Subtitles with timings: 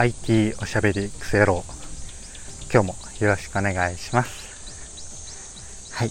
[0.00, 1.64] IT おしゃべりクソ野郎。
[2.72, 5.92] 今日もよろしくお願いします。
[5.92, 6.10] はい。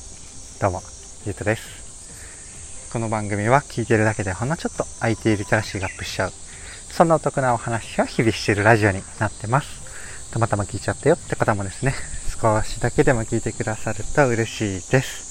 [0.60, 0.82] どうも
[1.26, 2.92] ゆうとです。
[2.92, 10.34] この番組は聞いてるだけでほんのちょっと IT リテラシーがアップしちゃうそんなお得なお話を日々しているラジオになってます。
[10.34, 11.94] たまたま聞いちゃったよって方もですね
[12.42, 15.27] 少しだけでも聞いてくださると嬉しいです。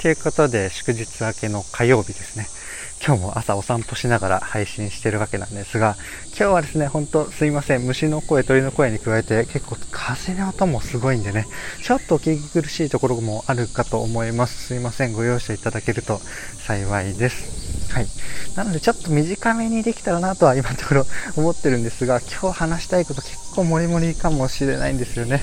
[0.00, 2.46] ということで祝日明けの火曜日ですね
[3.04, 5.96] 今日も朝お散歩しながら配信してるわけなんですが、
[6.28, 7.86] 今日はですね、ほんとすいません。
[7.86, 11.46] 虫の声、鳥の声に加えて結構風の音もすごいんでね、
[11.82, 14.66] ちょっとお聞き苦しいところもあるかと思います。
[14.66, 15.14] すいません。
[15.14, 16.18] ご容赦いただけると
[16.58, 17.90] 幸いです。
[17.94, 18.06] はい。
[18.54, 21.06] なのでちょっと短めにできたらなとは今のところ
[21.36, 25.42] 思ってるんですが、今日話したいこと結構もりもりかもしれないんですよね。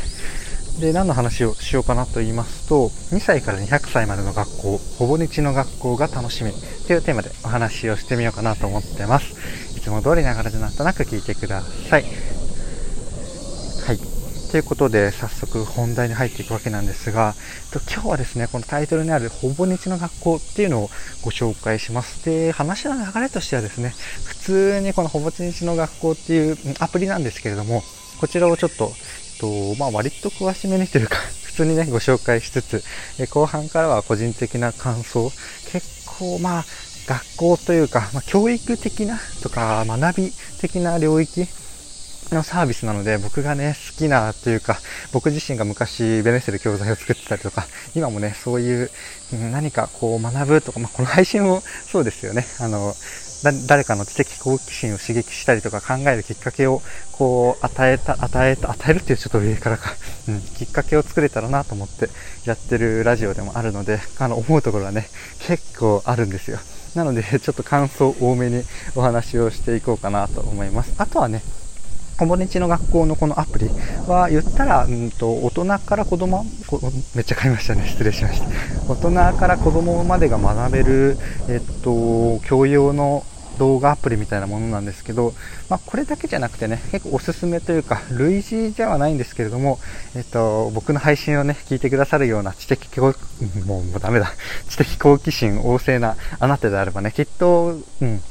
[0.80, 6.52] で、何の話をしようかなと言いますと、2歳から200歳までの学校、ほぼ日の学校が楽しみ
[6.85, 9.77] というテーマでお話をしてみようかなと思ってます。
[9.77, 12.04] いつも通りながらでなんとなく聞いてください。
[12.04, 13.99] はい。
[14.52, 17.34] ということで、早速本題に入っていくわけなんですが、
[17.91, 20.90] 今日はですね、このタイトルにあるほぼ日の学校っていうのを
[21.24, 22.24] ご紹介します。
[22.24, 23.93] で、話の流れとしてはですね、
[24.26, 27.84] 普通にこのほぼ日の学校っていうアプリなんですけれども、
[28.20, 28.93] こちらをちょっと
[29.40, 32.84] と、まあ、割と詳しめにというか、 普通にね、ご紹介しつつ、
[33.20, 35.32] え後半からは個人的な感想、
[35.71, 36.66] 結構、まあ、
[37.07, 41.48] 学校というか、まあ、教育的なとか、学び的な領域
[42.35, 44.80] のサービスなので、僕がね、好きなというか、
[45.12, 47.65] 僕自身が昔ベネッセル教材を作ってたりとか、
[47.96, 48.91] 今もね、そういう
[49.52, 52.46] 何かこう学ぶとか、まあ、この配信もそうですよね。
[52.60, 52.93] あの、
[53.43, 59.91] 誰かの知的好奇心を刺激したりとか考えるきっかけをこう与えた、与えた、与えるっていうちょっと上からか、
[60.27, 62.10] うん、きっかけを作れたらなと思って
[62.46, 65.08] やってるラジオでもあるので、あの、思うところはね、
[65.40, 66.59] 結構あるんですよ。
[66.96, 68.63] なので、ちょっと感想多めに
[68.96, 70.94] お話をしていこうかなと思います。
[70.97, 71.44] あとはね、
[72.19, 73.69] おも日の学校のこのアプリ
[74.07, 76.46] は言ったら、うんと、大人から子供、
[77.16, 77.88] めっちゃ買いましたね。
[77.88, 78.47] 失礼しました。
[78.92, 83.24] 大人から子供までが学べる、えっと、教養の
[83.58, 85.34] 動画アプリみたいなものなんですけど、
[85.69, 89.80] まあ、これだけじゃなくてね、結構おすすめというか、類似ではないんですけれども、
[90.16, 93.13] えっと、僕の配信をね、聞いてくださるような知的好、
[93.66, 94.31] も うもうダメだ、
[94.69, 98.22] 知的好奇心旺盛なあなたであればね、きっと、うん、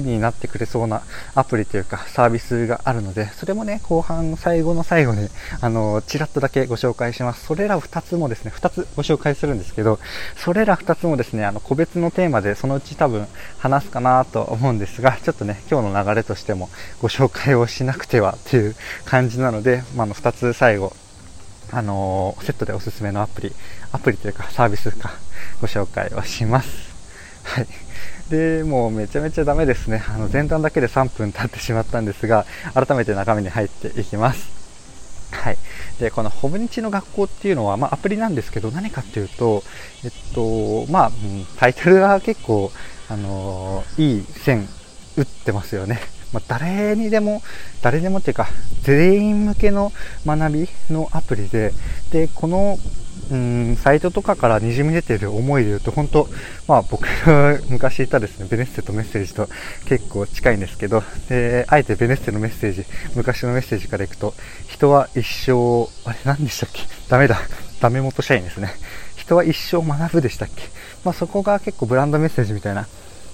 [0.00, 1.02] きになってくれそうな
[1.34, 5.28] アプリというかサービスがあるので、それもね、後半最後の最後に、
[5.60, 7.44] あの、ちらっとだけご紹介します。
[7.44, 9.98] それら2つもですね、2つご紹介するんですけど、
[10.36, 13.26] それら2つもですね、あの、個別のテーマでそのうち多分
[13.58, 16.70] 話すかなと思うんですが、ちょっとね、今日の流れとしても
[17.00, 18.74] ご紹介をしなくてはっていう
[19.04, 20.94] 感じなので、まあ、の2つ最後、
[21.70, 23.52] あのー、セットでおすすめのアプリ、
[23.92, 25.12] アプリというかサービスか
[25.60, 26.92] ご紹介をします。
[27.44, 27.66] はい。
[28.32, 30.02] で、もうめちゃめちゃダメですね。
[30.08, 34.50] あの前段だけで3分経ってしまったんですが、改めて中身に入っていきます。
[35.32, 35.58] はい。
[36.00, 39.62] で、このホブニチの学校っていうのは、まあ、アプリなんですけど、何かっていうと、
[40.02, 41.12] えっと、まあ、
[41.58, 42.72] タイトルが結構、
[43.10, 44.66] あのいい線
[45.18, 46.00] 打ってますよね。
[46.32, 47.42] まあ、誰にでも、
[47.82, 48.48] 誰でもっていうか、
[48.82, 49.92] 全員向けの
[50.24, 51.74] 学びのアプリで、
[52.10, 52.78] で、この
[53.32, 56.28] うんサイトとかからにじみ出てる思いで言うと、本当、
[56.68, 59.48] まあ僕が昔いたですね、ベネッセとメッセージと
[59.86, 62.84] 結構近いんですけど、で、あえてベネッセのメッセージ、
[63.14, 64.34] 昔のメッセージからいくと、
[64.68, 66.82] 人は一生、あれ何でしたっけ？
[67.08, 67.38] ダメだ。
[67.80, 68.70] ダメ元社員ですね。
[69.16, 70.62] 人は一生学ぶでしたっけ？
[71.02, 72.86] まあそこが結構ブランドメッセージみたいな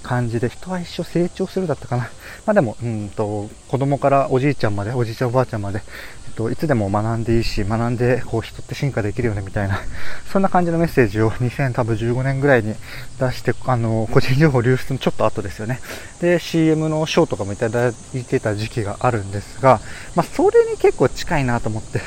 [0.03, 2.04] 感じで、人は一生成長するだったかな。
[2.47, 5.82] まあでも、うんと、子供からおじいちゃんまで、おじいちゃんおばあちゃんまで、
[6.26, 9.81] えっと、いつでも学んでいいし、学んで、こう、人って進化できるよね、みたいな、
[10.32, 12.75] そんな感じのメッセージを2015年ぐらいに
[13.20, 15.81] 出して、あの、個人情報流出のちょっと後ですよね。
[16.20, 19.80] で、CM の賞とかもいただいてた時期があるんですが、
[20.15, 22.00] まあ、それに結構近いなと思って、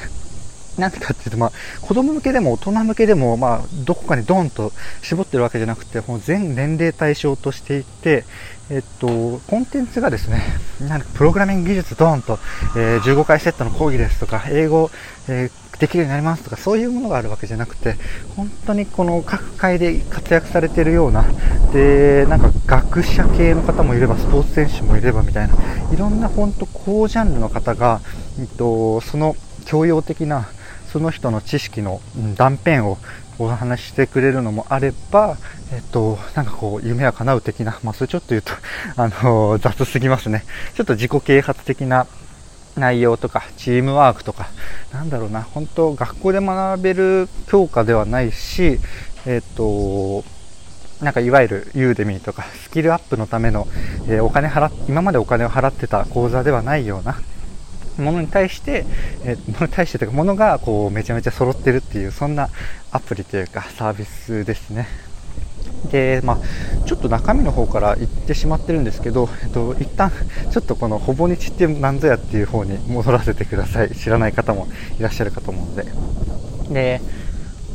[0.78, 1.52] なんかっていうと、まあ、
[1.82, 4.72] 子供向けでも大人向けでも、まあ、どこかにドンと
[5.02, 8.24] 絞ってるわけじゃなくて、もう全年齢対象としていて、
[8.70, 10.42] えっと、コンテンツがですね、
[10.80, 12.40] なんかプログラミング技術ドンと、
[12.78, 14.90] えー、15回セットの講義ですとか、英語、
[15.28, 17.96] えー、できるようになりますとか、そういうものがあるわけじゃなくて、
[18.38, 21.26] 本当にこの各界で活躍されているような、
[21.74, 25.56] で、なんか学者系の方もいれば、スポーツ選手もいればみたいな、
[25.92, 28.00] いろんな本当高ジャンルの方が、
[28.40, 29.36] えっと、その
[29.66, 30.48] 教養的な、
[30.92, 32.02] その人の知識の
[32.36, 32.98] 断片を
[33.40, 35.38] お話ししてくれるのもあれば、
[35.74, 38.52] えっと、なんかこう、夢は叶う的な、まあ、それちょっと言うと、
[38.98, 40.44] あの、雑すぎますね。
[40.76, 42.08] ちょっと自己啓発的な
[42.76, 44.50] 内容とか、チームワークとか、
[44.94, 48.80] なんだろうな、本当学校で学べる教科ではないし、
[49.26, 50.24] えっと、
[51.02, 53.68] なんかいわゆるユーデミーとかスキルアップのための、
[54.08, 57.20] えー、お金払今までお金を払ってた講座ではないような
[57.98, 58.86] ものに対して、
[59.24, 62.50] えー、ものに対してというか、ものがこうめちゃめちゃ揃ってるっていう、そんな
[62.92, 64.88] アプリというかサービスですね。
[65.92, 70.12] で、まあ、ちょっと中身の方から言ってしまってるんですけど、えっと、一旦
[70.52, 73.92] ちょっとこのほぼ日って何ぞやっていう方に戻らせてください。
[73.92, 74.68] 知らない方も
[75.00, 75.86] いらっしゃるかと思うので。
[76.74, 77.02] で、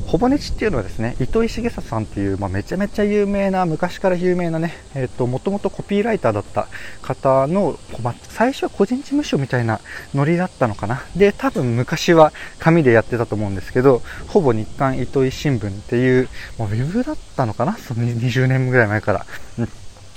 [0.06, 6.68] ほぼ日っていうのはですね糸井重里さんっていう、まあ、めちゃめちゃ有名な昔から有名なね、えーと、もともとコピーライターだった
[7.02, 9.80] 方の、まあ、最初は個人事務所みたいな
[10.14, 11.02] ノリだったのかな。
[11.16, 17.76] で多分昔は紙でやってたと思うんですけどほぼ日刊糸井新聞っていう、まあ、ウェブだったのかな？
[17.76, 19.26] その20年ぐらい前から、
[19.58, 19.68] うん、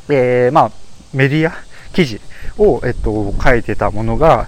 [0.09, 0.71] えー、まあ
[1.13, 1.53] メディア
[1.93, 2.21] 記事
[2.57, 4.47] を、えっと、書いてたものが、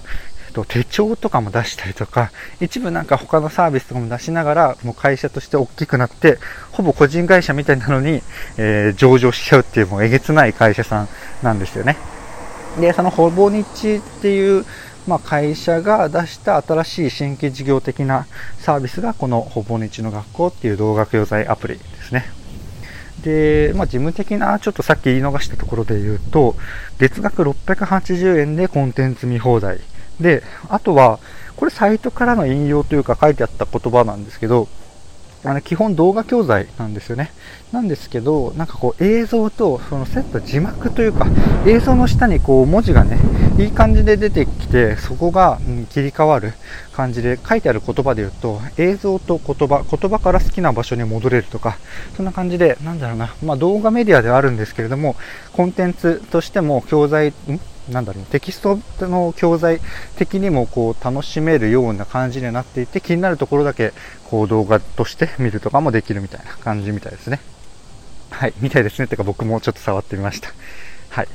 [0.52, 6.38] と手帳とかも出したりとか、一部なんか他のサービスとかも出しながら、もう会社として大きくなって、
[6.70, 8.22] ほぼ個人会社みたいなのに、
[8.58, 11.08] えー、上場しちゃうっていうもうえげつない会社さん
[11.42, 11.96] なんですよね。
[12.80, 14.64] で、そのほぼ日っていう、
[15.06, 18.26] まあ、会社が出した新しい新規事業的な
[18.58, 22.24] サービスがこのほぼ日の学校っていう動画教材アプリですね。
[23.22, 26.56] で、まあ、事務的な、ちょっとさっき言い逃したところで言うと、
[26.98, 29.80] 月額680円でコンテンツ見放題
[30.20, 31.18] で、あとは、
[31.56, 34.68] これサイトからの引用というか書いてあった言葉なんですけど、
[35.44, 37.32] あの基本動画教材なんですよね。
[37.72, 41.26] なんですけど、なんかこう映像とそのセット字幕というか、
[41.66, 43.18] 映像の下にこう文字がね、
[43.58, 46.52] いい感じで出てきて、そこが、うん、切り替わる
[46.92, 51.76] 感じで書いてある言葉で言うと、映像と言葉、言葉から好きな場所に戻れるとか、
[52.16, 55.16] そんな感じで、なんだろうな、まあ動画メディアではあるんですけれども、
[55.52, 57.32] コンテンツとしても教材、ん
[57.92, 59.80] なんだろう、テキストの教材
[60.16, 63.92] 的にもこう楽しめるような感じになっていて、気になるところだけ
[64.24, 67.40] こう動画として見るとかもできるみたいな感じみたいですね。
[68.30, 69.06] はい、みたいですね。
[69.06, 70.48] てか僕もちょっと触ってみました。
[71.10, 71.28] はい。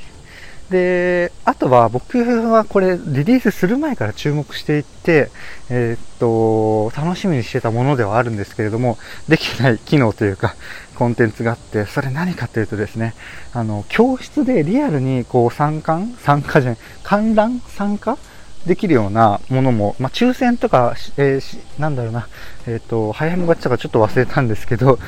[0.70, 5.30] で、あとは僕はこれリリースする前から注目していって、
[5.70, 8.98] えー、っと、楽しみにしてたものではあるんですけれども、
[9.28, 10.56] できてない機能というか、
[10.94, 13.14] コンテンツがあって、それ何かというとですね、
[13.54, 18.18] あの、教室でリアルにこう参観参加じゃない、観覧参加
[18.66, 22.28] できるようなものも、まあ、抽選とか、えー、なんだろうな、
[22.66, 24.98] えっ、と、早めがちとかちょっと忘れたんですけど、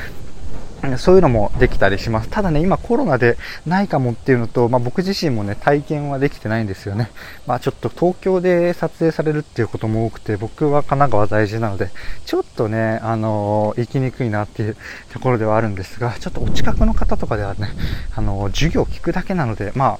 [0.99, 2.29] そういうのもできたりします。
[2.29, 3.37] ただね、今コロナで
[3.67, 7.11] ないかもっていうのと、まあ、僕自身もね、体験はできてないんですよね。
[7.47, 11.91] まあ、ちょっと東京で撮影されるっていうことも多くて、僕は神奈川在住なので、
[12.25, 14.77] ちょっとね、あのー、行きにくいなっていう
[15.13, 17.71] ところではあるんですが、ちょっとお近くの方とかではね、
[18.17, 19.99] あのー、授業聞くだけなので、ま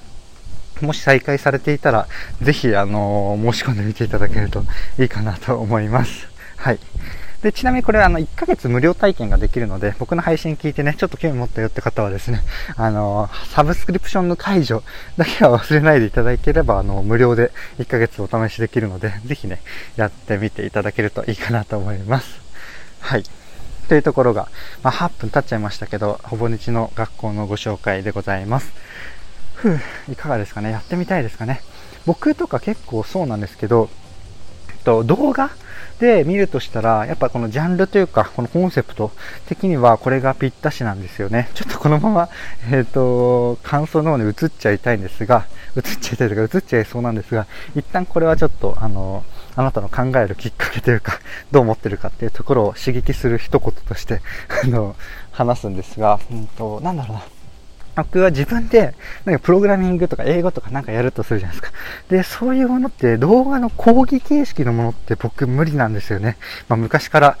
[0.81, 2.07] あ、もし再開されていたら、
[2.41, 4.63] ぜひ、あのー、申し込んでみていただけると
[4.99, 6.27] いいかなと思います。
[6.57, 6.79] はい。
[7.41, 12.43] で、ちなみにこれはあの、1ヶ月無料体験ができるので、僕の配信聞いてね、ちょっと興味持ったよって方はですね、
[12.77, 14.83] あの、サブスクリプションの解除
[15.17, 19.61] だけは忘れないでいただければ、あの、無料で1ヶ月お試しできるので、ぜひね、
[19.95, 22.39] やってみていただけるといいかなと思います。
[22.99, 23.23] はい。
[23.87, 24.47] というところが、
[24.83, 28.71] まあ、8分経っちゃいましたけど、ほぼ日の学校のご紹介でございます。
[29.55, 29.79] ふう、
[30.09, 30.71] いかがですかね？
[30.71, 31.61] やってみたいですかね？
[32.05, 33.89] 僕とか結構そうなんですけど、
[34.83, 35.49] と動画？
[36.01, 39.11] で見るとしたら、やっぱこのジャンルというか、このコンセプト
[39.45, 41.51] 的にはこれがぴったしなんですよね。
[41.53, 42.29] ちょっとこのまま、
[42.71, 45.45] えっ、ー、と、感想の方に移っちゃいたいんですが、
[45.77, 47.45] 移っちゃいたいというか、移っちゃいそうなんですが、
[47.75, 49.23] 一旦これはちょっと、あの、
[49.55, 51.19] あなたの考えるきっかけというか、
[51.51, 54.21] どう思ってるかっていうところを刺激する一言として、
[54.63, 54.95] あの、
[55.31, 57.23] 話すんですが、うんと、なんだろうな。
[57.95, 58.93] 僕は自分で、
[59.25, 61.77] なんかプログラミングとか英語とかなんかやるとするじゃないですか。
[62.09, 66.37] で、そういうものって動画の講義形式のものって僕無理なんですよね。
[66.69, 67.37] まあ昔から、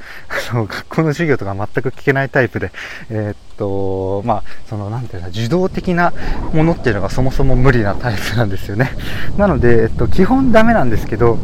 [0.51, 2.71] あの、学校の授業とか全く聞けないタイプで、
[3.09, 6.13] えー、っと、まあ、その、なんていうか、受動的な
[6.53, 8.91] ものっていうのがそもそも無理なタイプなんですよね。
[9.37, 11.37] なので、えっと、基本ダメなんですけど、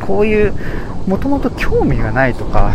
[0.00, 0.54] こういう、
[1.06, 2.72] もともと興味がないとか、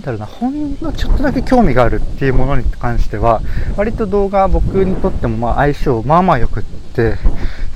[0.00, 3.42] なんだろうな、ほんのちょっとだけ興味があるっていうものに関しては、
[3.76, 7.16] 割と動画は僕にとってもまあ相性まあまあ良くって、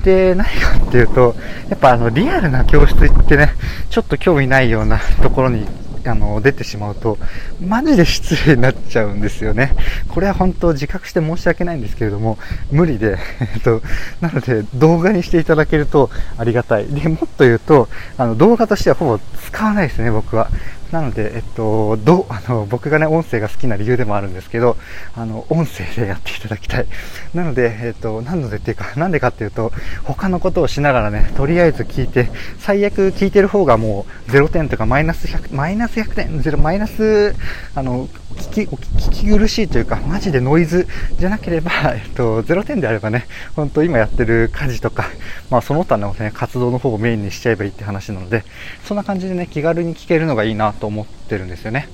[0.04, 1.34] で、何かっていうと、
[1.68, 3.52] やっぱあのリアルな教室行ってね、
[3.90, 5.66] ちょっと興味ないようなところに
[6.06, 7.18] あの、出てしまうと、
[7.60, 9.74] マジで失礼になっちゃうんですよね。
[10.08, 12.38] これは本当自覚して申し訳ないんですけれども、
[12.70, 13.82] 無理で、えっと、
[14.20, 16.86] なので動画にしていただけるとありがたい。
[16.86, 17.88] で、もっと言うと、
[18.18, 20.48] あの、動画としてはほぼ使わないですね、僕は。
[20.92, 24.76] なので、えっと、どあの僕がね、音声が好きな理由でもあるんですけど、
[25.14, 26.86] あの、音声でやっていただきたい。
[27.34, 29.72] なので、えっと、なのでっていうか、 なんでかっていうと、
[30.04, 37.34] 他のことをしながらね、とりあえず聞いて、最悪聞いてる方がもう0点とかマイナス100、マイナス100点、0、マイナス、
[37.74, 40.86] あの、聞き、聞き苦しいというか、マジでノイズ
[41.18, 43.26] じゃなければ、 えっと、0点であればね、
[43.56, 45.06] 本当今やってる家事とか、
[45.50, 48.44] まあその他のね、活動の方をメインにしちゃえばいいって話なので、
[48.84, 51.88] そんな感じでね、気軽に聞けるのがいいなと思ってるんですよね。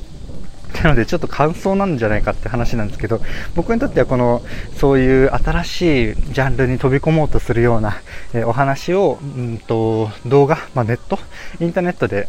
[0.83, 3.21] なのでちょっと感想なんじゃないかって話なんですけど
[3.55, 4.43] 僕にとってはこの
[4.77, 8.00] そういう新しいジャンルに飛び込もうとするような、
[8.35, 11.19] えお話をうんと動画、まあ、ネット
[11.61, 12.29] インターネットで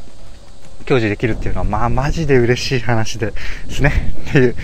[0.91, 3.31] 享受できるっていうのは、まあ、マジで嬉しい話で
[3.69, 4.13] すね。
[4.29, 4.60] っていうと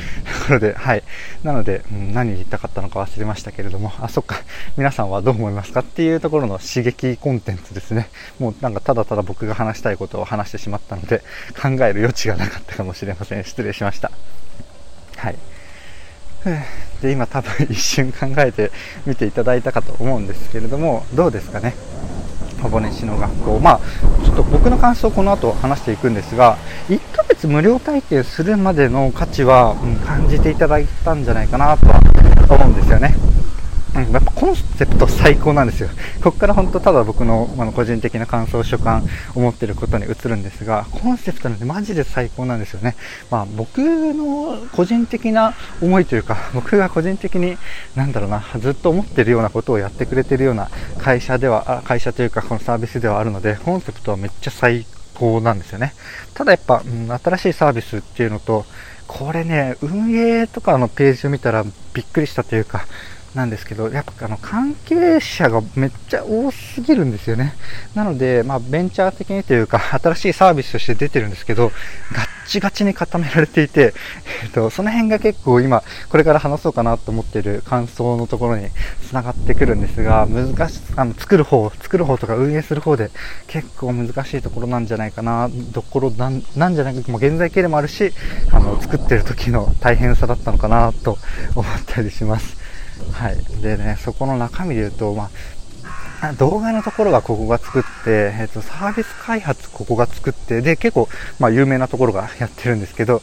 [0.47, 1.03] ころで、はい。
[1.41, 4.35] なので、うん、何言いたかったのか忘れましたけれども、あ、そっか。
[4.75, 8.09] 皆さんはどう思いますかっていうところの刺激コンテンツですね。
[8.39, 11.19] もうなんかただただ僕が話したいことを話してしまったので、
[11.61, 13.45] 考える余地がなかったかもしれません。
[13.45, 14.11] 失礼しました。
[15.15, 15.35] はい。
[17.01, 18.71] で、今多分一瞬考えて
[19.05, 21.73] みていただいたかと思うんですけれども、どうですかね？
[22.57, 26.57] ファボネシの学校、まあ、ちょっと僕の感想をこの後話していくんですが、
[26.89, 31.99] 1ヶ月無料体験するまでの価値は、うん、感じていただいたんじゃないかなとは
[32.49, 33.36] 思うんですよね。
[33.97, 35.89] うん、やっぱコンセプト最高なんですよ。
[36.23, 42.95] ここから本当ただ僕のあの個人的な感想、所感、思ってることに移るんですが、コンセプトなんでマジで最高なんですよね。
[43.31, 47.57] まあ僕の個人的な思いというか、僕が個人的に、
[47.95, 54.85] なんだろうな、ずっと思ってるようなことをやってくれてるような会社では、会社というかこのサービスではあるので、コンセプトはめっちゃ最
[55.15, 55.93] 高なんですよね。
[56.35, 58.65] ただやっぱ、うん、新しいサービスっていうのと、
[59.07, 61.63] これね、運営とかのページを見たら
[61.93, 62.85] びっくりしたというか、
[63.37, 67.53] なんですけど、やっぱあの関係者がめっちゃ多すぎるんですよね。
[67.93, 71.71] なので、まあ、ベンチャー的にというか、新しいサービスとして出てるんですけど、
[72.13, 73.93] ガッチガチに固められていて、
[74.43, 78.69] えっと、その辺が結構今、これから話そうかなと思っている感想のところに
[79.07, 83.11] 繋がってくるんですが、難し、あの、作る方、作る方とか運営する方で
[83.45, 88.11] 結構難しいところなんじゃないかな、ところなんなんじゃないか、もう現在形でもあるし、
[88.51, 91.19] あの、作ってる時の大変さだったのかなと
[91.53, 92.66] 思ったりします。
[93.13, 93.61] はい。
[93.61, 95.29] でね、そこの中身で言うと、ま
[96.21, 103.21] あ、動画のところがここが作って、えっ、と、サービス開発ここが作って、で、結構、まあ、有名なところがやってるんですけど、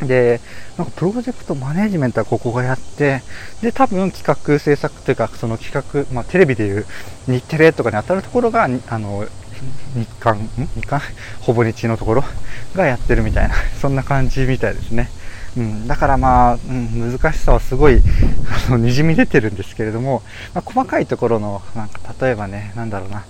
[0.00, 0.40] で、
[0.76, 3.22] なんかプロジェクトマネジメントはここがやって、
[3.62, 6.86] で、多分企画制作というか、その企画、まあ、テレビでいう
[7.26, 9.26] 日テレとかに当たるところが、あの、
[9.94, 10.48] 日韓、ん？
[10.76, 11.00] 日韓？
[11.40, 12.24] ほぼ日のところ
[12.74, 15.10] がやってるみたいな、そんな感じみたいですね。
[15.58, 18.00] うん、だからまあ、うん、難しさはすごい、
[18.68, 20.22] あの、滲み出てるんですけれども、
[20.54, 23.24] まあ、細かいところの、なんか、例えばね、なんだろうな、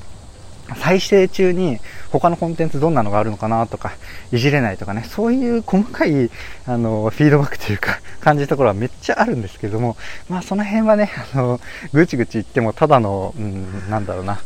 [0.77, 1.79] 再生中に
[2.13, 3.93] 他のコンテンツどんなのがあるのかなとか、
[4.31, 6.31] いじれないとかね、そういう細かい、
[6.67, 9.97] あの、フィードバックというか、感じるところはめっちゃあるんですけども、
[10.29, 11.61] まあその辺はね、あの、
[11.95, 14.39] ぐちぐち言ってもただの、うん、なんだろうな、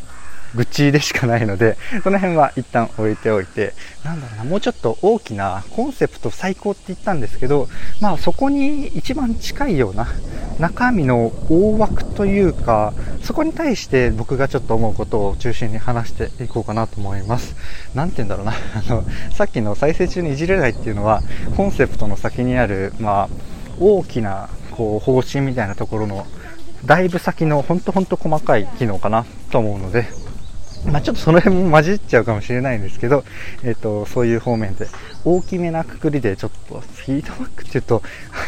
[0.54, 7.68] 愚痴でしかないので、その辺は一旦置いておいて、なんだろうな、もうちょっと大きなコンセプト最高って言ったんですけど、
[8.00, 10.06] まあそこに一番近いような
[10.58, 12.92] 中身の大枠というか、
[13.22, 17.56] そこに対して僕がちょっと思うことを中心に話していこうかなと思います。
[17.94, 21.22] なんて言うんだろうな、 あの、さっきの再生中にいじれないっていうのは、
[21.56, 23.28] コンセプトの先にある、まあ、
[23.80, 26.26] 大きなこう方針みたいなところの
[26.84, 30.06] だいぶ先のほんとほんと細かい機能かなと思うので、
[30.86, 33.24] まあ、ちょっとその辺も混じっちゃうかもしれないんですけど、
[33.62, 34.88] えっ、ー、と、そういう方面で
[35.24, 38.02] 大きめなくくりでちょっとフィードバックっていうと、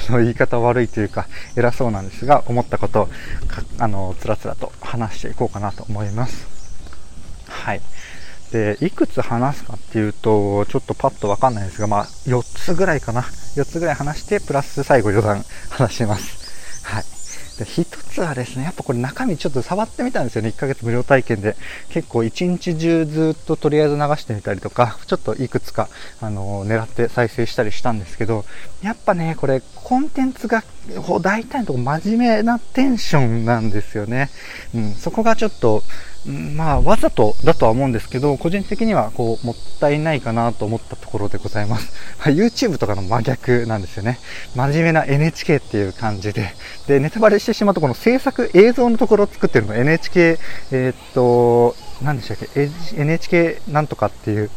[0.09, 1.27] あの、言い方悪いというか、
[1.57, 3.09] 偉そうなんですが、思ったことを、
[3.79, 6.47] あの、つらつらと話していこうかなと思います。
[7.49, 7.81] はい。
[8.51, 13.23] で、いくつ話すかっていうと、ちょっとパッとわかんないんですが、まあ、4つぐらいかな。
[13.23, 16.85] 4つぐらい話して、プラス最後余談話します。
[16.85, 17.14] はい。
[17.59, 20.49] で、一つはですね、やっぱこれ中身ちょっと触ってみたんですよね。
[20.49, 21.57] 1ヶ月無料体験で。
[21.91, 25.89] 結構一日中ずっととりあえず流してみたりとか、ちょっといくつか、
[26.21, 28.45] あの、狙って再生したりしたんですけど、
[28.83, 30.65] やっぱね、これコンテンツが
[31.21, 34.31] 大体のとこ真面目なテンションなんですよね。
[34.75, 35.85] うん、そこがちょっと、
[36.27, 41.93] まあ、わざとだとは思うんですけど、個人的にはこう、もったいないかなと思ったところでございます。
[42.31, 44.19] YouTube とかの真逆なんですよね。
[44.55, 46.55] 真面目な NHK っていう感じで。
[46.87, 50.39] で、ネタバレしてしまうと、この制作映像のところを作ってるの NHK、
[50.73, 54.51] えー、っと、何でしたっけ ?NHK なんとかっていう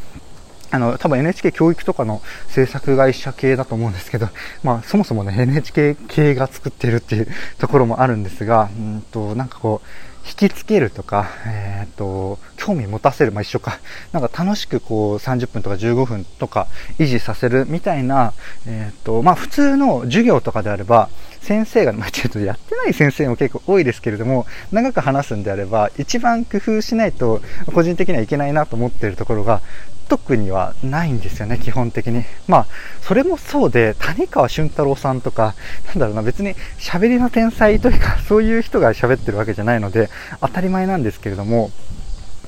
[0.71, 4.29] あの、多分 NHK 教育とかの制作会社系だと思うんですけど、
[4.63, 9.87] まあ、そもそもね、NHK 系が作ってるっていうところもあるんですが、うんと、なんかこう、
[10.27, 13.79] 引きつけるとか、えっ、ー、と、興味持たせる、まあ、一緒か、
[14.11, 16.67] なんか楽しくこう30分とか15分とか
[16.99, 18.33] 維持させるみたいな、
[18.67, 21.09] えっ、ー、と、まあ、普通の授業とかであれば、
[21.39, 27.41] 先生が、まあ、ちょっとやってない先生も結構多いですけれども、長く話すんであれば、一番工夫しないと、
[27.73, 29.61] 個人的にはいけないなと思っているところが、
[30.07, 32.23] 特にはないんですよね、基本的に。
[32.47, 32.67] まあ、
[33.01, 35.55] それもそうで、谷川俊太郎さんとか、
[35.87, 40.09] なんだろうな、別に喋りの天才というか、そういう人が喋ってるわけじゃないので、
[40.41, 41.71] 当たり前なんですけれども、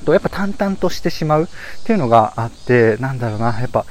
[0.08, 1.48] やっぱ淡々としてしまうっ
[1.86, 3.86] ていうのがあって、なんだろうな、やっぱ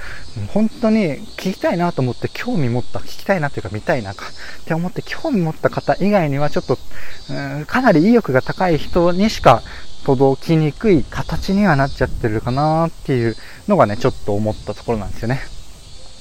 [0.52, 4.26] 本当に聞きたいなと思って興味持った、聞きたいなっていうか見たいなか
[4.62, 6.78] って思って興味持った方以外にはちょっと、
[7.66, 9.62] かなり意欲が高い人にしか
[10.08, 13.36] 届きにくい形にはなっちゃってるかなっていう
[13.68, 15.40] のがね、ちょっと思ったところなんですよね。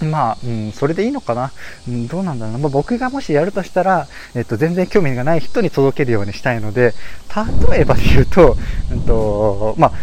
[0.01, 1.53] まあ、うん、それでいいのかな、
[1.87, 2.59] うん、どうなんだろうな。
[2.59, 6.93] まあ、僕がもしやるとしたら、えっと、全然興味がない人に届けるようにしたいので、
[7.69, 8.57] 例えばで言うと、
[8.91, 9.93] うんと、まあ、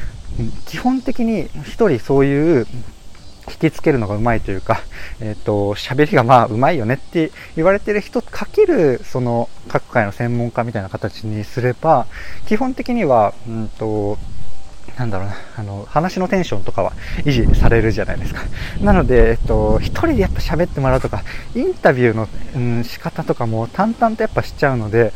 [0.65, 2.67] 基本的に一人そういう
[3.49, 4.81] 引きつけるのがうまいというか、
[5.21, 12.07] えっ、ー、と、喋りがまあうまいよねって言われてる人かける、その各界の専門家みたいな形にすれば、
[12.47, 14.19] 基本的には、うんと、
[14.99, 16.93] なんだろうな、あの、話のテンションとかは
[17.25, 18.43] 維持されるじゃないですか。
[18.81, 21.25] なので、えっと、一人でやっぱ喋ってもらうとか、
[21.55, 25.13] インタビューの、うん、仕方とかも淡々とやっぱしちゃうので、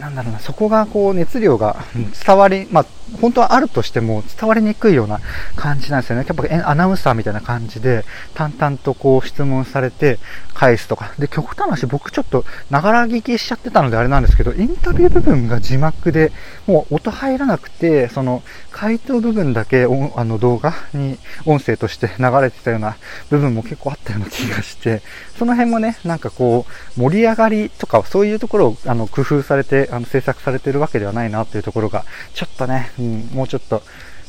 [0.00, 1.76] なんだろうな、そこがこう熱量が
[2.24, 2.86] 伝わり、まあ、
[3.20, 5.20] 本当はあるとしても伝わりにくいような
[5.56, 6.26] 感じなんですよね。
[6.28, 10.18] やっぱアナウンサーみたいな感じで、淡々とこう質問されて
[10.54, 11.12] 返すとか。
[11.18, 16.32] で、極端な話、僕ちょっとながら聞きしちゃってたのであれなんですけど、インタビュー部分が字幕で、
[16.66, 22.96] もう音入らなくて、その回答部分だけあの動画に音声として流れてたような
[23.30, 25.02] 部分も結構あったような気がして、
[25.38, 32.04] その辺もね、なんかこう、盛り上がりとか、そういうところをあの工夫されて、あの制作されてるわけではないなというところが、
[32.34, 33.82] ちょっとね、うん、もうちょっと、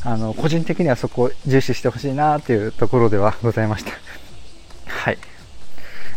[0.03, 3.91] あの、個人的にはそこを重視してほしいなっていうところではございました。
[4.87, 5.17] はい。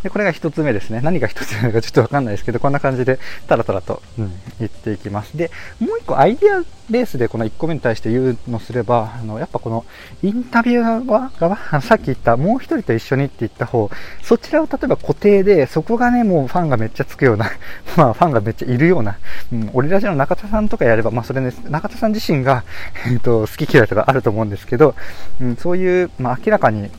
[0.02, 1.00] で、これが一つ目ですね。
[1.00, 5.36] 何が一つ目なのかちょっとわかんないですけど、こんな感じでタラタラと、うん、言っていきます。
[5.36, 9.84] で、もう一個アイディアベースでこの1個目に対して言うのすれば、あの、やっぱこの
[10.22, 13.90] インタビュー側、さっき言ったもう一人と一緒にって言った方、
[14.22, 17.50] そちらを例えば固定で、そこがね、もうファンがめっちゃつくような、
[17.96, 19.18] まあファンがめっちゃいるような、
[19.52, 22.64] うん、オリラジの中田さんとかやれば、まあそれね、中田さん自身が、
[23.06, 24.94] えっ、と、好き嫌いとかあると思うんですけど、
[25.40, 26.90] うん、そういう、まあ明らかに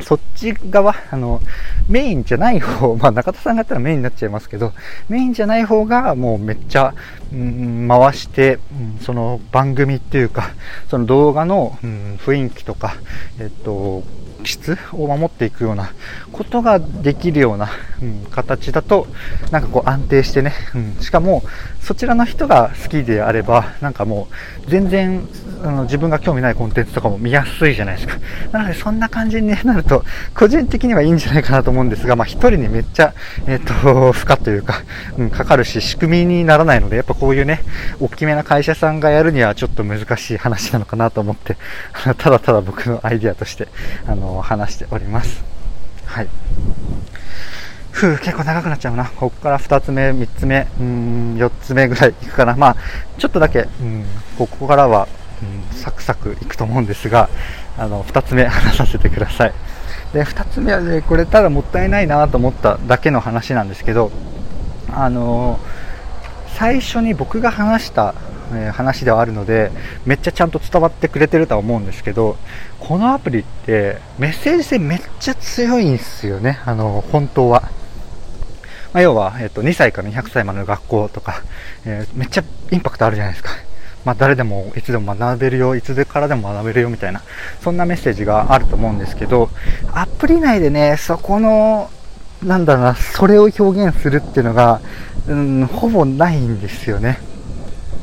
[0.00, 1.40] そっち側、あの、
[1.88, 4.72] メインじゃない方、 まあ中田さんがやったらメインになっちゃいますけど、
[5.08, 6.94] メインじゃない方がもうめっちゃ、
[7.32, 10.50] うん、回して、うん、その番組っていうか、
[10.88, 12.96] その動画の、うん、雰囲気とか、
[13.38, 14.02] えっと、
[14.44, 15.92] 質を守っていくような
[16.32, 17.70] ことができるような、
[18.02, 19.06] うん、形だと、
[19.50, 21.42] なんかこう安定してね、うん、しかも
[21.80, 24.28] そちらの人が好きであれば、なんかも
[24.66, 25.26] う全然
[25.62, 28.18] あの自分が興味ないコンテンツとかも見やすいじゃないですか。
[28.52, 30.04] なのでそんな感じに、なると、
[30.34, 33.14] 個人的にはいいんじゃないかなと思うんですが、まあ一人にめっちゃ、
[33.46, 34.82] えっ、ー、と、負荷というか、
[35.18, 37.62] うん、かかるし、仕組みにならないので、やっぱこういうね、
[38.00, 41.56] 大きめな会社さんがやるにはちょっと難しい話なのかなと思って、
[42.18, 43.68] ただただ僕のアイディアとして、
[44.06, 45.44] あの、話しております。
[46.06, 46.28] はい。
[47.90, 49.04] ふう、結構長くなっちゃうな。
[49.04, 52.56] ここから2つ目、3つ目、うん、4つ目ぐらいいくかな。
[52.56, 52.76] まあ、
[53.18, 54.04] ちょっとだけ、うん、
[54.36, 55.08] ここからは、
[55.42, 57.28] うん、サクサクいくと思うんですが、
[57.78, 59.52] あの、2つ目話させてください。
[60.12, 64.10] で、2つ目はね、これただもったいないなと思っただけの話なんですけど、
[64.96, 65.58] あの
[66.56, 68.14] 最初に僕が話した
[68.52, 69.70] え話ではあるので
[70.04, 72.36] めっちゃちゃんと伝わってくれてるとは思うんですけど
[72.80, 76.60] このアプリってメッセージ性めっちゃ強いんですよね。
[76.66, 77.62] あの本当は、
[78.92, 81.42] まあ、要は、えっと、2歳から200歳までの学校とか、
[81.86, 83.50] えー、めっちゃインパクトあるじゃないですか。
[84.04, 87.22] まあ、誰でもいつでも学べるよ、いつでからでも学べるよみたいな、
[87.62, 89.48] そんなメッセージがあると思うんですけど、
[89.92, 91.90] アプリ内でね、そこの、
[92.42, 94.82] なんだろうな、それを表現するっていうのが、
[95.26, 97.18] うん、ほぼないんですよね。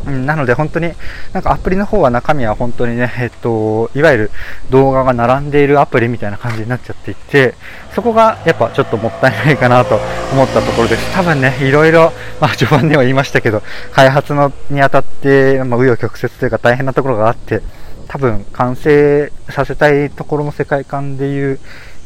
[0.06, 0.92] うん、なので本当に
[1.34, 4.32] なんかアプリの方は中身は本当にね、えっと、いわゆる
[4.70, 7.56] 動画が並んでいるアプリみたいな感じになっちゃっていて、
[7.94, 10.00] そこがやっぱちょっともったいないかなと
[10.34, 11.14] 思ったところです。
[11.14, 13.62] 多分ね、いろいろ、まあ序盤では言いましたけど、
[13.92, 17.62] 開発のにあたって、まあ、紆余曲折というか大変なところがあって、
[18.08, 21.60] 多分完成させたいところの世界観でいう、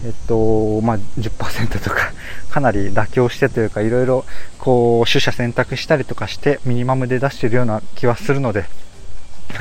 [0.06, 2.14] えっと、まあ、10%とか、
[2.52, 4.24] かなり妥協してというか、いろいろ、
[4.60, 8.66] こう、取捨選択したりとかして、ミニマムで出してるような気はするので、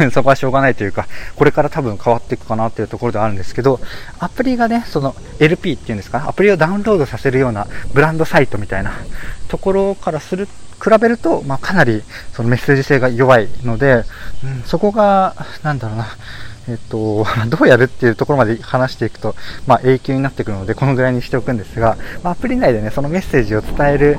[0.12, 3.80] そこはしょうがないというか、これから多分変わっていくかなっていうところではあるんですけど、
[4.18, 8.92] アプリがね、その LP っていうんですか、アプリをダウンロードさせるようなブランドサイトみたいな
[9.48, 10.46] ところからする、
[10.82, 12.02] 比べると、まあ、かなり
[12.34, 14.04] そのメッセージ性が弱いので、
[14.44, 16.08] うん、そこが、なんだろうな、
[16.68, 19.34] えっと、 どうやるっていうところまで話していくと、
[19.66, 24.18] まあ、永久になってくるので、このぐらいにしておくんですが、まあ、アプリ内でね、そのメッセージを伝える、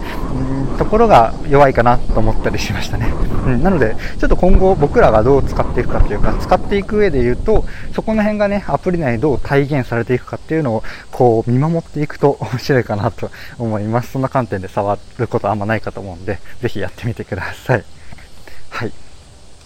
[0.70, 3.12] うん、ところが弱いかなと思ったりしましたね。
[3.46, 14.12] うん、なので、ちょっと今後僕らがどう使っていくかというか、使っていく上で言うと、そこの辺がね、アプリ内でどう体現されていくかっていうのを、こう、見守っていくと面白いかなと思います。
[14.12, 17.84] そんな観点で触ることはあんまないかと思うんで、ぜひやってみてください。
[18.70, 18.92] はい。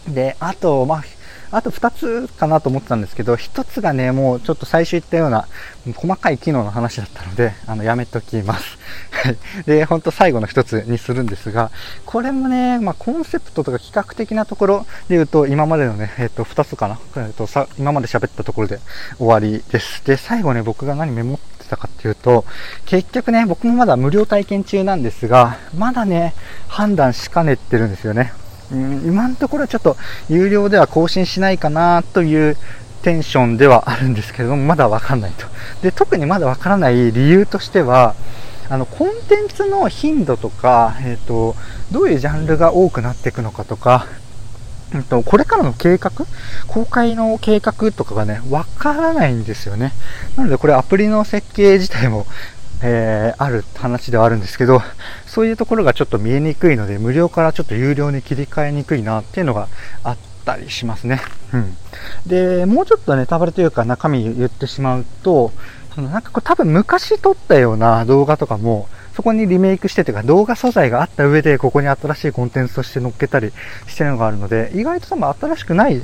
[0.08, 1.04] で、あと、まあ、
[1.52, 5.48] あと2つかなと思ってたんですけど、1つがね、もうちょっと最初言ったような
[5.96, 8.78] 細かい機能の話だったので、あの、やめときます。
[9.12, 9.38] はい。
[9.66, 11.72] で、ほんと最後の1つにするんですが、
[12.06, 18.80] これもね、まあ、コンセプトとか企画的なところで言うと、今までのね、えっ、と、2つかな、えっ、と、さ、今まで喋ったところで
[19.18, 20.06] 終わりです。
[20.06, 22.46] で、最後ね、僕が何メモってたかっていうと、
[22.86, 26.34] 結局ね、僕もまだ無料体験中なんですが、まだね、
[26.68, 28.34] 判断しかねってるんですよね。
[28.72, 29.98] うん、今のところちょっと
[30.30, 32.58] 有料では更新しないかなという
[33.02, 35.46] テンションではあるんですけれども、まだわかんないと。
[35.82, 38.16] で、特にまだわからない理由としては、
[38.70, 41.56] あの、コンテンツの頻度とか、えっ、ー、と、
[41.92, 44.06] どういうジャンルが多くなっていくのかとか、
[44.94, 46.12] えっと、これからの計画
[46.68, 49.94] 公開の計画とかがね、わからないんですよね。
[50.36, 52.26] なのでこれアプリの設計自体も
[52.82, 54.82] えー、ある話ではあるんですけど、
[55.26, 59.68] そういうところがちょっと見えにくいので、無料からちょっと有料に切り替えにくいなっていうのが
[60.04, 61.22] あったりしますね。
[61.54, 61.76] うん。
[62.26, 65.52] で、もうちょっとネタバレというか中身言ってしまうと、
[65.96, 73.52] そのなんかこれ多分昔撮ったような動画とかも、そこにリメイクしてというか動画素材があった上でここに新しいコンテンツとして載っけたり
[73.86, 76.02] してるのがあるので、意外と多分新しくない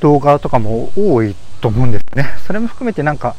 [0.00, 2.26] 動画とかも多いと思うんですね。
[2.46, 3.36] それも含めてなんか、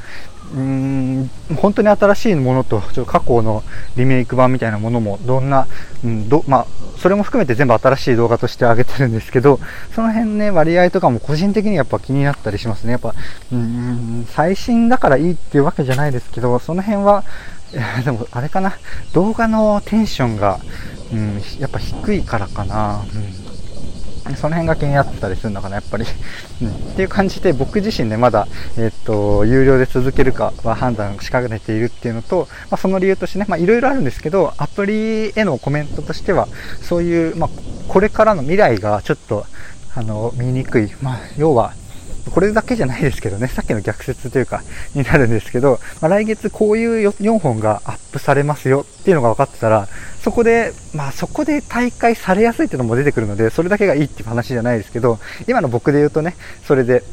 [0.53, 3.63] うーん本当に新しいものとちょっと過去の
[3.95, 5.67] リメイク版みたいなものもどんな、
[6.03, 9.59] うんどまあ、それも含めて全部新しい動画として上げてるんですけど
[9.93, 12.91] その辺ね割合とかも個人的にやっぱ気になったりしますね。
[12.91, 13.13] やっぱ
[13.51, 17.23] うん最新だからいいっていうわけじゃないですけどその辺は
[18.03, 18.77] でもあれかな。
[19.13, 20.59] 動画のテンションが、
[21.11, 23.46] うん、やっぱ低いからかな、うん。
[24.35, 26.05] その辺が気になったりするのかな、やっぱり。
[26.61, 36.47] うん、っていう感じで、僕自身ね、まだ、えー、っと、有料で続けるかは判断しかねているっていうのと、まあ、その理由としてね、まあ、いろいろあるんですけど、アプリへのコメントとしては、
[36.81, 37.49] そういう、まあ、
[37.87, 39.45] これからの未来がちょっと、
[39.95, 40.91] あの、見にくい。
[41.01, 41.73] まあ、要は、
[42.31, 44.63] これだけじゃないですけどね、さっきの逆説というか、
[44.95, 49.87] になるんですけど、まあ、来月こういう4本がアップされますよっていうのが分かってたら、
[50.21, 56.35] そこで、まあそこで大会されやすいっていうのも出てくるので、それだけがいいっていう話じゃないですけど、今の僕で言うとね、
[56.65, 57.03] それで、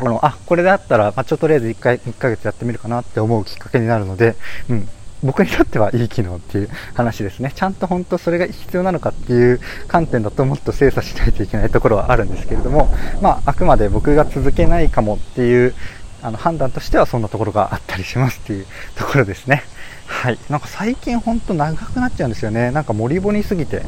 [0.00, 4.36] あの、あ、これだったら、まあ、ちょっととりあえず1回、1ヶ月やってみるかなって思うきっかけになるので、
[4.70, 4.88] うん、
[5.22, 7.52] 僕にとってはいい機能っていう話ですね。
[7.54, 12.88] ちゃんと本当それが必要なのかっていう観点だともっと精査しないといけないところはあるんですけれども、
[13.20, 15.74] まあ、あくまで僕が続けないかもっていう
[16.22, 19.62] あの判断としてはそんなところがあったりしますっていうところですね。
[20.06, 20.38] はい。
[20.48, 22.70] なんか最近ほんと長くなっちゃうんですよね。
[22.70, 23.82] なんか盛りぼにすぎて。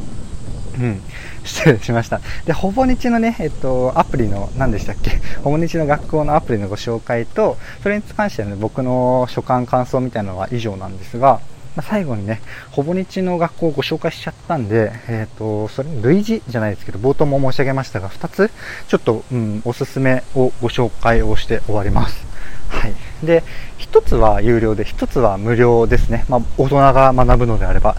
[0.77, 1.01] うん。
[1.43, 2.21] 失礼しました。
[2.45, 11.39] で、ほぼ日のね、えっと、アプリの、何でしたっけ、ほぼ日の学校のアプリのご紹介と、それに関しての、ね、僕の所感、感想みたいなのは以上なんですが、
[11.75, 18.51] まあ、最後にね、ほぼ日の学校をご紹介しちゃったんで、えっ、ー、と、それ類似じゃないですけど、冒頭も申し上げましたが、2つ、
[18.87, 22.25] ちょっと、うん、おすすめをご紹介をして終わります。
[22.67, 22.93] はい。
[23.23, 23.43] で、
[23.79, 26.25] 1つは有料で、1つは無料ですね。
[26.27, 27.95] まあ、大人が学ぶのであれば、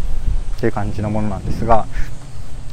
[0.56, 1.86] っていう感じのものなんですが、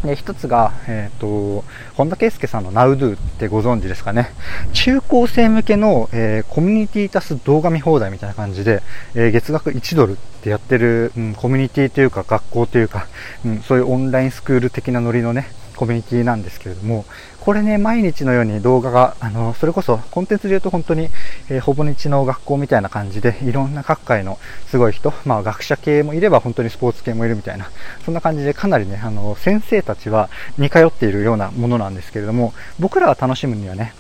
[0.03, 4.31] で一つが、えっ、ー、と、本田圭佑さんの NowDo ってご存知ですかね。
[4.71, 8.81] 中高生向けの、えー、コミュニティ足す動画見放題みたいな感じで、
[9.13, 13.07] えー、月額1ドルってやってる、うん、コミュニティというか学校というか、
[13.45, 15.49] うん、そういうオンラインスクール的なノリのね、
[15.79, 17.05] コミュニティなんですけれども、
[17.39, 21.07] これね、毎日のように動画が、あの、それこそコンテンツで言うと本当に、
[21.47, 27.71] えー、ほぼ日の学校みたいな感じで、いろんな各界のすごい人、まあ学者系もいれば本当にスポーツ系もいるみたいな、
[28.03, 33.93] そんな感じでかなりね、あの、先生たちは似通っているようなものなんですけれども、僕らが楽しむにはね、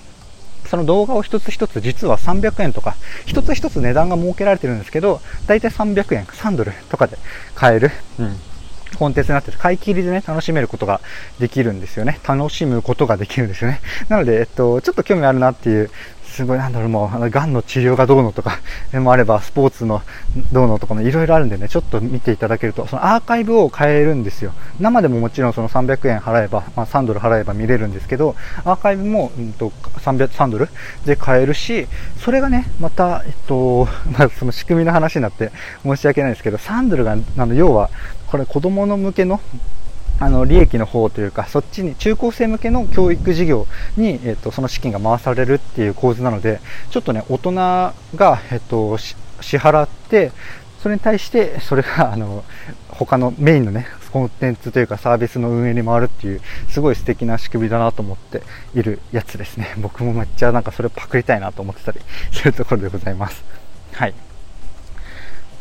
[0.67, 7.17] その動画を一つ一つ実は300円とか、一つ一つ値段が設けられてるんですけど、だいたい300円、3ドルとかで
[7.55, 7.91] 買える。
[8.19, 8.48] うん。
[8.97, 11.01] コンテンツになってて、買い切りでね、楽しめることが
[11.39, 12.19] できるんですよね。
[12.27, 13.81] 楽しむことができるんですよね。
[14.07, 15.89] なので、えっと、ちょっと興味あるなっていう
[16.39, 18.59] すごいなんだろう、もう、あの、癌の治療がどうのとか、
[18.97, 20.01] もあれば、スポーツの
[20.53, 24.53] どうのとかもいろいろあるんでね、ちょっと見ていただけると、そのアーカイブを変えるんですよ。
[24.79, 30.69] 生でももちろんその300円払えば、まあ、3ドル払えば見れるんですけど、アーカイブも、うんと、300、3ドル
[31.05, 35.51] で買えるし、それがね、また、えっと、 まあ、その仕組みの話になって
[35.83, 37.89] 申し訳ないですけど、3ドルが、あの、要は、
[38.27, 39.41] これ子供の向けの
[40.19, 46.59] あの利益の方というか、そっちに中高生向けの教育事業に、えっと、その資金が回されるっていう構図なので、
[46.91, 47.93] ちょっとね、大人が、
[48.51, 50.31] えっと、支払って、
[50.81, 52.43] それに対して、それが、あの、
[52.89, 58.41] 他のメインのね、コンテンツというかサービスの運営に回るっていう、すごい素敵な仕組みだなと思って
[58.75, 59.73] いるやつですね。
[59.77, 61.99] 僕もめっちゃなんかそれパクりたいなと思ってたり
[62.31, 63.43] するところでございます。
[63.93, 64.13] はい。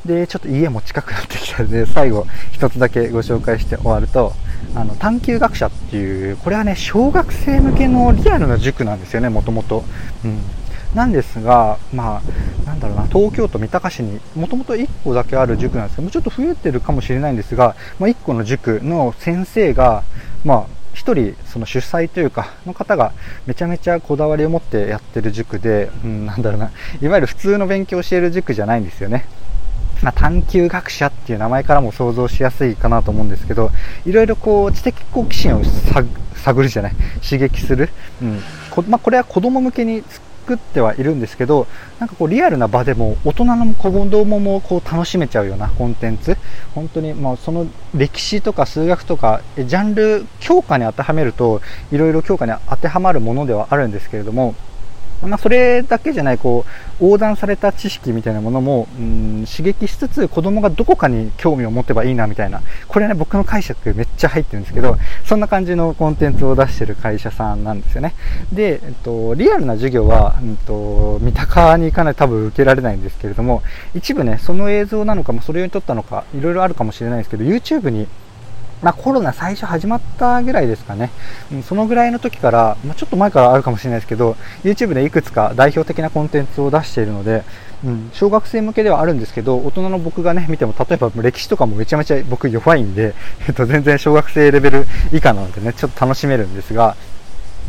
[0.04, 4.32] で、ちょっと家も近くなってきたので、最後一つだけご紹介して終わると、
[4.74, 9.84] あの、探究学者っていう、これはね、小学生向けのリアルな塾なんですよね、もともと。
[10.24, 10.40] うん。
[10.94, 12.22] なんですが、ま
[12.64, 20.02] あ、なんだろうな、東京都三鷹市にもともと1個だけある塾なんですけど、もうちょっと増えてるかもしれないんですが、まあ、1個の塾の先生が、
[20.44, 23.12] まあ、1人その主催というかの方が
[23.46, 29.26] めちゃめちゃこだわりを持ってやってる塾で、うん、なんだろうな、いわゆる普通の勉強を教える塾じゃないんですよね。
[30.08, 33.70] まあ、探究学者っていう名前からも想像しやすいかなと思うんですけど、
[34.06, 35.62] いろいろこう知的好奇心を
[36.34, 36.92] 探るじゃない、
[37.22, 37.90] 刺激する？
[38.22, 38.40] うん。
[38.70, 41.66] こまあ、これは子供向けに作ってはいるんですけど、
[41.98, 46.38] なんかこうリアルな場でも大人の子供もこう楽しめちゃうようなコンテンツ、
[46.74, 51.60] 本当にまあその歴史とか数学とか、ジャンル、教科に当てはめると、
[51.92, 54.54] いろいろ教科に当てはまるものではあるんですけれども、
[55.22, 56.64] まあ、それだけじゃないこ
[57.00, 62.62] う横断された知識みたいなものもうん刺激しつつ子供がどこかに興味を持てばいいなみたいな。
[62.86, 68.14] これね僕の解釈めっちゃ入ってるんですけどそんな感じのコンテンツを出してる会社さんなんですよね。
[68.52, 73.62] で、えっと、リアルな授業は、うんと、三鷹に行かないと多分受けられないんですけれども
[73.94, 78.06] 一部ねその映像なのかもそれを撮ったのかいろいろあるかもしれないですけど YouTube に
[78.82, 81.10] まあ、コロナ最初始まったぐらいですかね、
[81.52, 87.44] うん、そのぐらいの時から、まあ、ちょっと前からあるかもしれないですけど、YouTube でいくつか代表的なコンテンツを出しているので、
[87.84, 93.14] うん、小学生向けではあるんですけど、大人の僕がね、見ても、例えば歴史とかもめちゃめちゃ僕弱いんで、
[93.46, 96.96] えっと、全然小学生レベル以下なのでね、ちょっと楽しめるんですが、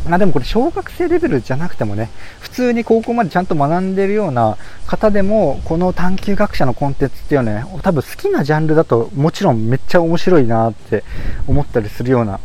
[0.08, 2.10] まあでもこれ小学生レベルじゃなくてもね、
[2.40, 11.04] 普通に高校までちゃんと学んでるような方でも、この探究学者のコンテンツっていうのはね、多分好きなジャンルだともちろんめっちゃ面白いなって
[11.46, 12.40] 思ったりするような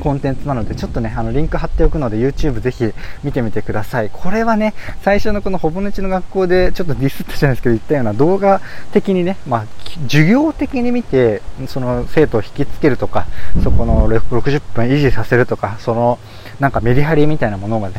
[0.00, 2.92] コンテンツなので、ちょっとね、あの、リンク貼っておくので、YouTube ぜひ
[3.24, 4.10] 見てみてください。
[4.12, 8.60] これはね、最初のこのほぼねちの学校で、ちょっとディスったじゃないですけど、言ったような動画
[8.92, 9.64] 的にね、まあ、
[10.02, 13.26] 授業的に見て、その生徒を引きつけるとか、
[13.62, 16.18] そこの60分維持させるとか、その、
[16.60, 17.96] なんかメリハリみたいなものがね、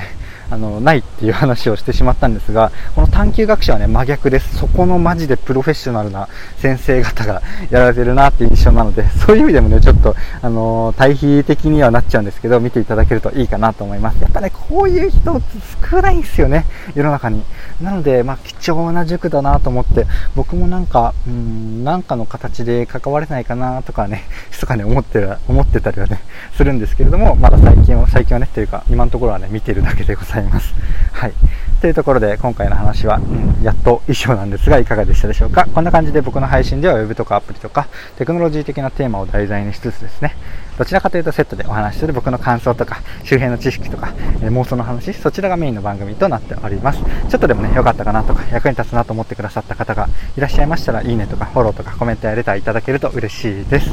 [0.49, 4.57] あの、ないっていう話をしてしまったんですが、この探究学者はね、真逆です。
[4.57, 14.21] そこのマジでプロフェッショナルな先生方がやられてるなっていう印象なので、そういう意味でもね、ちょっと、あの、対比的にはなっちゃうんですけど、見ていただけるといいかなと思います。
[14.21, 15.41] やっぱね、こういう人
[15.89, 17.43] 少ないんですよね、世の中に。
[17.81, 20.05] なので、まあ、貴重な塾だなと思って、
[20.35, 26.21] 僕もなんか、うん、なんかの形で関われないかなとかね、密かに思ってる、思ってたりはね、
[26.55, 30.36] するんですけれども、まだ最近は、最近はね、というか、今のところはね、見てるだけでございます。
[30.41, 30.73] ざいます。
[31.13, 31.33] はい。
[31.81, 35.67] というところで今回の話は、うん、やっと以上なんですがいかがでしたでしょうか？
[35.71, 40.35] こんな感じで僕の配信では Web とかアプリとかテクノロジー的なテーマを題材にしつつですね
[40.79, 53.91] どちらかというとセットでお話しする僕の感想とか周辺の知識とか、えー、妄想の話そちらがメインの番組となっておりますちょっとでもね良かったかなとか役に立つなと思ってくださった方がいらっしゃいましたらいいねとかフォローとかコメントやレターいただけると嬉しいです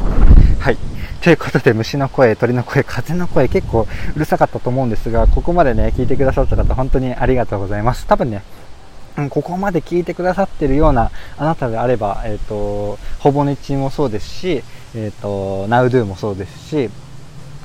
[0.61, 0.79] はい
[1.23, 8.07] ということで虫の声鳥の声風の声結構うるさかったと思うんですがここまでね聞いてくださった方本当にありがとうございます。
[8.07, 8.43] 多分ね
[9.31, 14.65] ここまで聞いてくださってるようなあなたであれば、えっ、ー、と、ほぼ日もそうですし、
[14.97, 16.91] えっ、ー、と、NowDo もそうですし、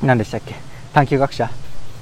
[0.04, 0.54] 何でしたっけ？
[0.94, 1.50] 探究学者。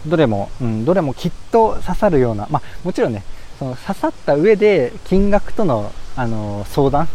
[0.06, 3.24] どれも、うん、どれもきっと刺さるような、まあ、もちろんね、
[3.58, 7.08] その刺さった上で金額との、あの相談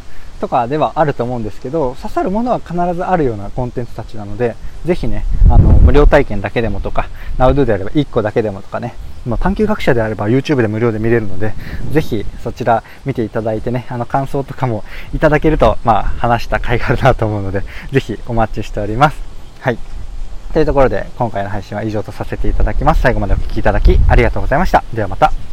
[0.42, 11.54] とかではあると思うんですけど、刺さるものは必ずあるようなコンテンツたちなので、ぜひね、あの、無料体験だけでもとか、NowDo であれば1個だけでもとかね、まあ、探究学者であれば YouTube で無料で見れるので、
[11.92, 14.82] ぜひそちら見ていただいてね、あの感想とかも
[15.14, 19.22] いただけると、まあ話した甲斐があるなと思うので、ぜひお待ちしております。
[19.60, 19.78] はい。
[20.52, 23.00] というところで今回の配信は以上とさせていただきます。
[23.00, 24.82] 最後までお聴きいただきありがとうございました。
[24.92, 25.51] ではまた。